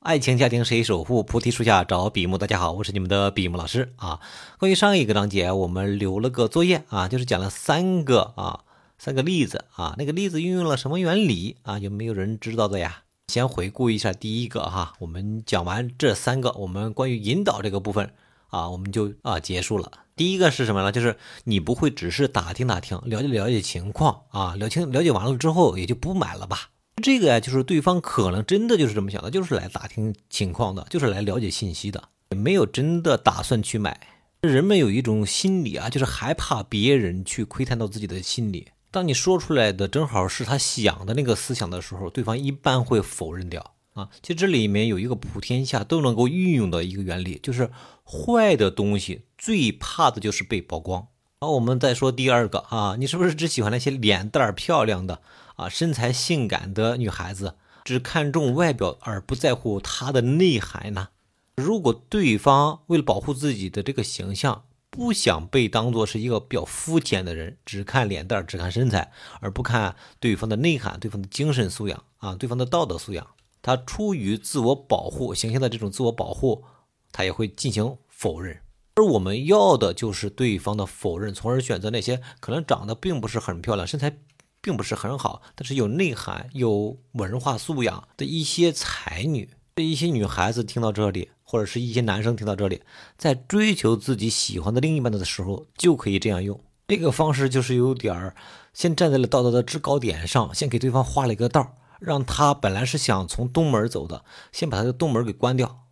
[0.00, 1.22] 爱情家庭谁守护？
[1.22, 2.38] 菩提树下找比目。
[2.38, 4.18] 大家好，我是你们的比目老师啊。
[4.58, 8.60] 关于上一个章节，我们留了个作业啊，就是讲了三个啊，
[8.96, 9.94] 三个例子啊。
[9.98, 11.78] 那个例子运用了什么原理啊？
[11.78, 13.02] 有没有人知道的呀？
[13.28, 18.14] 先回顾一下第一个哈，我们讲完这三个，我们关于引导这个部分
[18.48, 19.92] 啊，我们就啊结束了。
[20.16, 20.90] 第一个是什么呢？
[20.90, 26.70] 就是你不会只是打听打听，了解了解情况啊，了清了解完了之后也就不买了吧？
[27.00, 34.00] 这个呀，就是对方可能真的就是这么想的，就是来打听情况的，就是来了解信息的，没有真的打算去买。
[34.42, 38.68] 人们有一种心理啊，就是害怕别人去窥探到自己的心理。
[38.90, 44.08] 当你说出来的正好是他想的那个思想的时候，对方一般会否认掉啊。
[44.22, 47.70] 其实这里面有一个普天下都能够运用的一个原理，就是
[48.04, 51.06] 坏的东西最怕的就是被曝光。
[51.42, 55.22] 好，我们再说第二个啊，你是不是只喜欢那些脸蛋儿漂亮的？
[55.56, 61.08] 啊，身材性感的女孩子只看重外表而不在乎她的内涵呢？
[61.56, 69.10] 如果对方为了保护自己的这个形象，不想被当做是一个比较肤浅的人，只看脸蛋，只看身材，
[69.40, 73.26] 而不看对方的内涵、对方的精神素养啊、对方的道德素养，
[73.62, 76.64] 他出于自我保护形象的这种自我保护，
[77.10, 78.60] 他也会进行否认。
[79.00, 84.18] 而我们要的就是对方的否认，从而选择那些可能长得并不是很漂亮、身材。
[84.62, 92.82] 并不是很好，但是有内涵、有文化素养的一些才女，一些女孩子听到这里，或者是一些男生听到这里，
[93.16, 96.62] 在追求自己喜欢的另一半的时候，就可以这样用。
[96.88, 98.36] 这个方式就是有点儿，
[98.74, 105.86] 先站在了道德的制高点上，先给对方画了一个道，让他本来是想从东门走的，先把他的东门给关掉。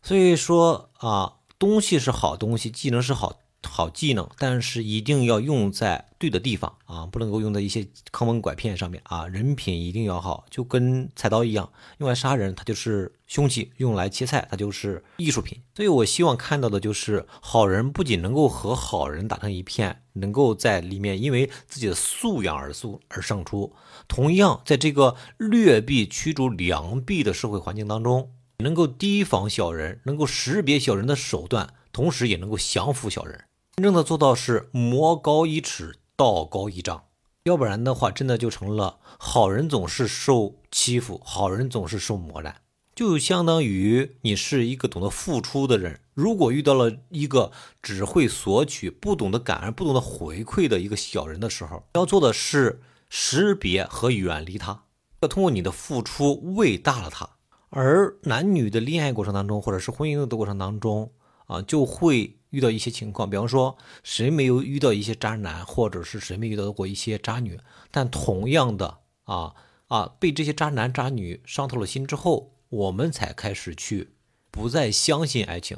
[0.00, 3.40] 所以说啊，东西是好东西，技能是好。
[3.64, 9.26] 好技能，但是一定要用在对的地方啊，不能够用在一些坑蒙拐骗上面啊。
[9.26, 15.60] 人品一定要好，就跟菜刀一样，用来杀人它就是凶器，用来切菜它就是艺术品。
[15.74, 23.74] 所以我希望看到的就是好人不仅能够和好人打成一片，能够在里面因为自己的素养而素而胜出。
[24.06, 28.30] 同样，在这个劣币驱逐良币的社会环境当中，
[28.60, 33.44] 能够提防小人，能够识别小人的手段，同时也能够降服小人。
[33.76, 37.04] 真正的做到是魔高一尺，道高一丈，
[37.44, 42.62] 要不然的话，真的就成了好人总是受欺负，好人总是受磨难，
[42.96, 54.82] 就相当于你是一个懂得付出的人，如果遇到了一个只会索取、不懂得感恩、不懂得回馈的一个小人的时候，要做的是识别和远离他，
[55.20, 57.37] 要通过你的付出喂大了他。
[57.70, 61.12] 而男女的恋爱过程当中，或者是婚姻的过程当中，
[61.46, 62.34] 啊，就会。
[62.50, 69.54] 遇到一些情况，比方说谁没有遇到一些渣男，或者是谁没遇到过一些渣女，但同样的啊
[69.88, 74.14] 啊，被这些渣男渣女伤透了心之后，我们才开始去
[74.50, 75.76] 不再相信爱情，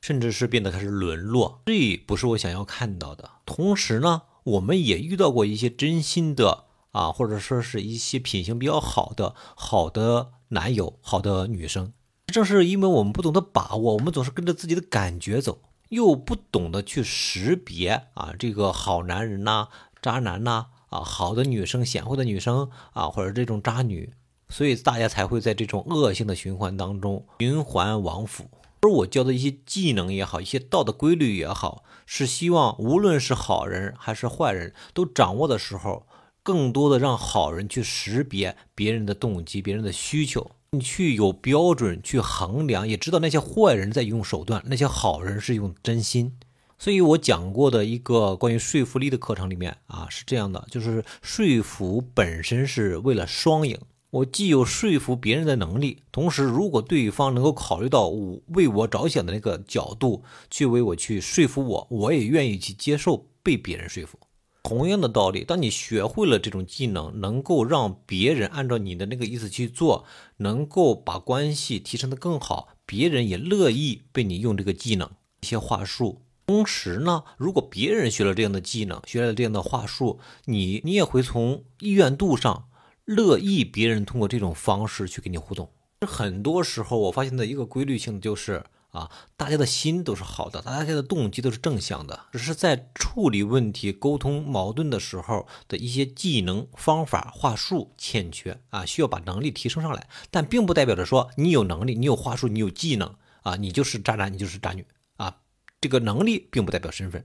[0.00, 3.28] 甚至是变得开始沦落，这不是我想要看到的。
[3.44, 11.94] 同时呢，我们也遇到过一些真心的啊，或者说是一些品行比较好的好的男友、好的女生，
[12.26, 15.60] 正是因为我们不懂得把握，我们总是跟着自己的感觉走。
[15.88, 19.68] 又不懂得去识别啊，这个好男人呐，
[20.02, 24.12] 渣男呐，啊，好的女生，贤惠的女生啊，或者这种渣女，
[24.50, 28.44] 所以大家才会在这种恶性的循环当中循环往复。
[28.82, 36.06] 而我教的一些技能也好，一些道德规律也好，是希望无论是好人还是坏人都掌握的时候，
[36.42, 40.50] 更多的让好人去识别别人的动机、别人的需求。
[40.72, 46.38] 你去有标准去衡量，也知道那些坏人在用手段，那些好人是用真心。
[46.78, 53.78] 所以我讲过的一个关于说服力的课程里面啊，是这样的，就是说服本身是为了双赢。
[54.10, 64.18] 我既有说服别人的能力，同时如果对方能够考虑到我为我着想的那个角度去为我去说服我，我也愿意去接受被别人说服。
[64.62, 70.04] 同样的道理，当你学会了这种技能，能够让别人按照你的那个意思去做，
[70.36, 75.10] 能够把关系提升的更好，别人也乐意被你用这个技能、
[75.40, 76.22] 一些话术。
[76.46, 82.68] 同时呢，如果别人学了这样的技能，学了这样的话术，你你也会从意愿度上
[83.04, 85.70] 乐意别人通过这种方式去跟你互动。
[86.06, 88.64] 很多时候，我发现的一个规律性就是。
[88.92, 100.08] 啊，大家的心都是好的，大家的动机都是正向的，只是在处理问题、沟通矛盾的时候的一些技能、方法、话术欠缺啊，需要把能力提升上来。
[100.30, 104.86] 但并不代表着说你有能力、你有话术、你有技能啊，你就是渣男，你就是渣女
[105.16, 105.38] 啊。
[105.80, 107.24] 这个能力并不代表身份。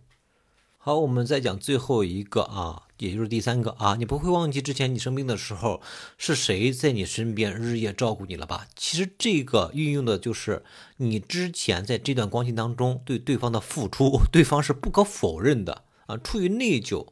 [0.77, 5.81] 好，我们再讲最后一个啊，也就是第三个啊，你不会忘记之前你生病的时候
[6.17, 8.67] 是谁在你身边日夜照顾你了吧？
[8.75, 10.63] 其实这个运用的就是
[10.97, 16.17] 你之前在这段关系当中对对方的付出，对方是不可否认的啊。
[16.17, 17.05] 出于内疚，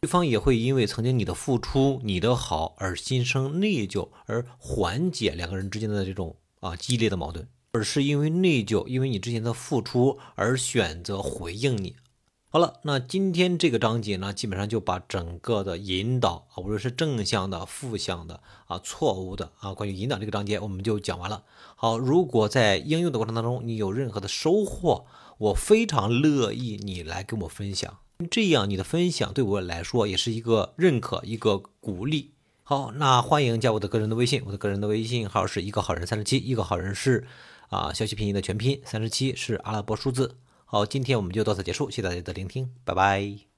[0.00, 11.96] 对方也会因为曾经你的付出、你的好而心生内疚，而缓解两个人之间的这种啊激烈的矛盾，而是因为内疚，因为你之前的付出而选择回应你。
[12.50, 21.44] 好了，那今天这个章节呢，基本上就把整个的引导啊，无论是正向的、负向的啊、错误的啊，关于引导这个章节，我们就讲完了。
[21.76, 25.04] 好，如果在应用的过程当中你有任何的收获，
[25.36, 27.98] 我非常乐意你来跟我分享，
[28.30, 32.30] 这样你的分享对我来说也是一个认可、一个鼓励。
[32.62, 37.26] 好，那欢迎加我的个人的微信，我的个人的微信号是一个好人三十七，一个好人是
[37.68, 40.36] 啊，消息拼音的全拼，三十七是阿拉伯数字。
[40.70, 43.57] 好，今天我们就到此结束，谢谢大家的聆听，拜拜。